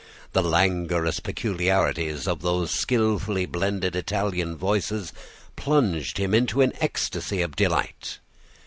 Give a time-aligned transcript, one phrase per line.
[0.33, 5.13] The languorous peculiarities of those skilfully blended Italian voices
[5.55, 8.17] plunged him in an ecstasy of delight.